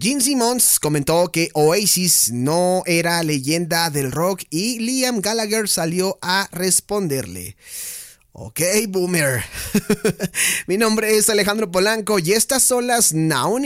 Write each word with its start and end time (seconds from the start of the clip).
Gene 0.00 0.20
Simmons 0.20 0.78
comentó 0.78 1.32
que 1.32 1.50
Oasis 1.54 2.30
no 2.30 2.84
era 2.86 3.20
leyenda 3.24 3.90
del 3.90 4.12
rock 4.12 4.44
y 4.48 4.78
Liam 4.78 5.20
Gallagher 5.20 5.68
salió 5.68 6.20
a 6.22 6.48
responderle. 6.52 7.56
Ok, 8.30 8.60
boomer. 8.90 9.42
Mi 10.68 10.76
nombre 10.76 11.18
es 11.18 11.28
Alejandro 11.28 11.72
Polanco 11.72 12.20
y 12.20 12.30
estas 12.30 12.62
son 12.62 12.86
las 12.86 13.12
Now 13.12 13.58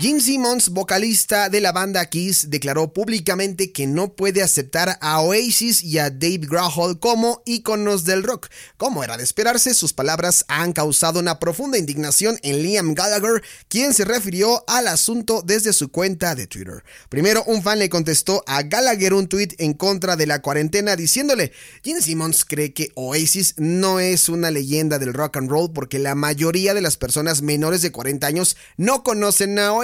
Gene 0.00 0.20
Simmons, 0.20 0.70
vocalista 0.70 1.48
de 1.48 1.60
la 1.60 1.70
banda 1.70 2.04
Kiss, 2.06 2.50
declaró 2.50 2.92
públicamente 2.92 3.70
que 3.70 3.86
no 3.86 4.12
puede 4.16 4.42
aceptar 4.42 4.98
a 5.00 5.20
Oasis 5.20 5.84
y 5.84 6.00
a 6.00 6.10
Dave 6.10 6.40
Grohl 6.48 6.98
como 6.98 7.42
íconos 7.46 8.04
del 8.04 8.24
rock. 8.24 8.48
Como 8.76 9.04
era 9.04 9.16
de 9.16 9.22
esperarse, 9.22 9.72
sus 9.72 9.92
palabras 9.92 10.46
han 10.48 10.72
causado 10.72 11.20
una 11.20 11.38
profunda 11.38 11.78
indignación 11.78 12.40
en 12.42 12.64
Liam 12.64 12.94
Gallagher, 12.94 13.44
quien 13.68 13.94
se 13.94 14.04
refirió 14.04 14.64
al 14.66 14.88
asunto 14.88 15.42
desde 15.46 15.72
su 15.72 15.92
cuenta 15.92 16.34
de 16.34 16.48
Twitter. 16.48 16.82
Primero, 17.08 17.44
un 17.44 17.62
fan 17.62 17.78
le 17.78 17.88
contestó 17.88 18.42
a 18.48 18.64
Gallagher 18.64 19.14
un 19.14 19.28
tweet 19.28 19.54
en 19.58 19.74
contra 19.74 20.16
de 20.16 20.26
la 20.26 20.42
cuarentena 20.42 20.96
diciéndole: 20.96 21.52
Gene 21.84 22.02
Simmons 22.02 22.44
cree 22.44 22.74
que 22.74 22.90
Oasis 22.96 23.54
no 23.58 24.00
es 24.00 24.28
una 24.28 24.50
leyenda 24.50 24.98
del 24.98 25.14
rock 25.14 25.36
and 25.36 25.48
roll 25.48 25.72
porque 25.72 26.00
la 26.00 26.16
mayoría 26.16 26.74
de 26.74 26.82
las 26.82 26.96
personas 26.96 27.42
menores 27.42 27.80
de 27.80 27.92
40 27.92 28.26
años 28.26 28.56
no 28.76 29.04
conocen 29.04 29.56
a 29.60 29.72
Oasis. 29.72 29.83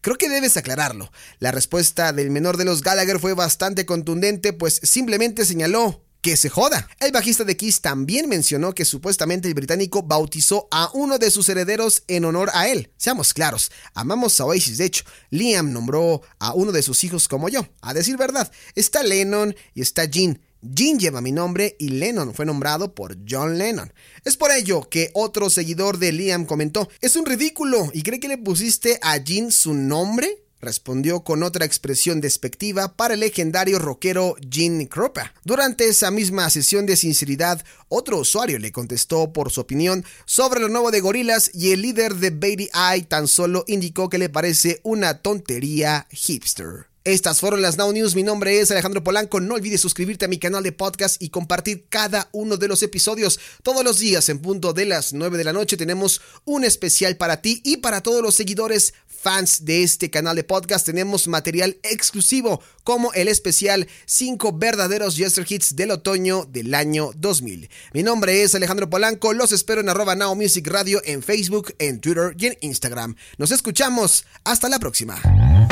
Creo 0.00 0.16
que 0.16 0.28
debes 0.28 0.56
aclararlo. 0.56 1.12
La 1.38 1.52
respuesta 1.52 2.12
del 2.12 2.30
menor 2.30 2.56
de 2.56 2.64
los 2.64 2.82
Gallagher 2.82 3.20
fue 3.20 3.34
bastante 3.34 3.86
contundente, 3.86 4.52
pues 4.52 4.80
simplemente 4.82 5.44
señaló 5.44 6.02
que 6.20 6.36
se 6.36 6.48
joda. 6.48 6.88
El 6.98 7.12
bajista 7.12 7.44
de 7.44 7.56
Kiss 7.56 7.80
también 7.80 8.28
mencionó 8.28 8.74
que 8.74 8.84
supuestamente 8.84 9.46
el 9.46 9.54
británico 9.54 10.02
bautizó 10.02 10.66
a 10.70 10.90
uno 10.92 11.18
de 11.18 11.30
sus 11.30 11.48
herederos 11.48 12.02
en 12.08 12.24
honor 12.24 12.50
a 12.52 12.68
él. 12.68 12.90
Seamos 12.96 13.32
claros, 13.32 13.70
amamos 13.94 14.40
a 14.40 14.44
Oasis. 14.44 14.78
De 14.78 14.86
hecho, 14.86 15.04
Liam 15.30 15.72
nombró 15.72 16.22
a 16.40 16.54
uno 16.54 16.72
de 16.72 16.82
sus 16.82 17.04
hijos 17.04 17.28
como 17.28 17.48
yo. 17.48 17.66
A 17.80 17.94
decir 17.94 18.16
verdad, 18.16 18.50
está 18.74 19.02
Lennon 19.02 19.54
y 19.74 19.82
está 19.82 20.04
Jean. 20.06 20.40
Jean 20.60 20.98
lleva 20.98 21.20
mi 21.20 21.32
nombre 21.32 21.76
y 21.78 21.90
Lennon 21.90 22.34
fue 22.34 22.44
nombrado 22.44 22.94
por 22.94 23.16
John 23.28 23.58
Lennon. 23.58 23.92
Es 24.24 24.36
por 24.36 24.50
ello 24.50 24.88
que 24.88 25.10
otro 25.14 25.50
seguidor 25.50 25.98
de 25.98 26.12
Liam 26.12 26.46
comentó, 26.46 26.88
es 27.00 27.16
un 27.16 27.26
ridículo 27.26 27.90
y 27.92 28.02
cree 28.02 28.20
que 28.20 28.28
le 28.28 28.38
pusiste 28.38 28.98
a 29.02 29.16
Jean 29.18 29.52
su 29.52 29.74
nombre. 29.74 30.42
Respondió 30.60 31.20
con 31.20 31.44
otra 31.44 31.64
expresión 31.64 32.20
despectiva 32.20 32.96
para 32.96 33.14
el 33.14 33.20
legendario 33.20 33.78
rockero 33.78 34.34
Gene 34.50 34.88
Krupa. 34.88 35.32
Durante 35.44 35.86
esa 35.86 36.10
misma 36.10 36.50
sesión 36.50 36.84
de 36.84 36.96
sinceridad, 36.96 37.64
otro 37.88 38.18
usuario 38.18 38.58
le 38.58 38.72
contestó 38.72 39.32
por 39.32 39.52
su 39.52 39.60
opinión 39.60 40.04
sobre 40.24 40.58
lo 40.58 40.68
nuevo 40.68 40.90
de 40.90 41.00
Gorilas 41.00 41.52
y 41.54 41.70
el 41.70 41.82
líder 41.82 42.16
de 42.16 42.30
Baby 42.30 42.70
Eye 42.74 43.04
tan 43.04 43.28
solo 43.28 43.62
indicó 43.68 44.08
que 44.08 44.18
le 44.18 44.30
parece 44.30 44.80
una 44.82 45.22
tontería 45.22 46.08
hipster. 46.10 46.87
Estas 47.08 47.40
fueron 47.40 47.62
las 47.62 47.78
Now 47.78 47.90
News. 47.90 48.14
Mi 48.14 48.22
nombre 48.22 48.60
es 48.60 48.70
Alejandro 48.70 49.02
Polanco. 49.02 49.40
No 49.40 49.54
olvides 49.54 49.80
suscribirte 49.80 50.26
a 50.26 50.28
mi 50.28 50.38
canal 50.38 50.62
de 50.62 50.72
podcast 50.72 51.22
y 51.22 51.30
compartir 51.30 51.86
cada 51.88 52.28
uno 52.32 52.58
de 52.58 52.68
los 52.68 52.82
episodios. 52.82 53.40
Todos 53.62 53.82
los 53.82 53.98
días, 53.98 54.28
en 54.28 54.40
punto 54.40 54.74
de 54.74 54.84
las 54.84 55.14
9 55.14 55.38
de 55.38 55.44
la 55.44 55.54
noche, 55.54 55.78
tenemos 55.78 56.20
un 56.44 56.64
especial 56.64 57.16
para 57.16 57.40
ti 57.40 57.62
y 57.64 57.78
para 57.78 58.02
todos 58.02 58.20
los 58.20 58.34
seguidores 58.34 58.92
fans 59.06 59.64
de 59.64 59.84
este 59.84 60.10
canal 60.10 60.36
de 60.36 60.44
podcast. 60.44 60.84
Tenemos 60.84 61.28
material 61.28 61.78
exclusivo 61.82 62.60
como 62.84 63.10
el 63.14 63.28
especial 63.28 63.88
5 64.04 64.58
verdaderos 64.58 65.16
Yester 65.16 65.46
Hits 65.48 65.76
del 65.76 65.92
otoño 65.92 66.44
del 66.44 66.74
año 66.74 67.12
2000. 67.16 67.70
Mi 67.94 68.02
nombre 68.02 68.42
es 68.42 68.54
Alejandro 68.54 68.90
Polanco. 68.90 69.32
Los 69.32 69.52
espero 69.52 69.80
en 69.80 69.88
arroba 69.88 70.14
Now 70.14 70.34
Music 70.34 70.66
Radio 70.66 71.00
en 71.06 71.22
Facebook, 71.22 71.74
en 71.78 72.02
Twitter 72.02 72.34
y 72.38 72.48
en 72.48 72.58
Instagram. 72.60 73.16
Nos 73.38 73.50
escuchamos. 73.50 74.26
Hasta 74.44 74.68
la 74.68 74.78
próxima. 74.78 75.67